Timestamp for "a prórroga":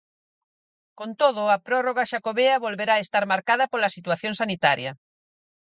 1.55-2.09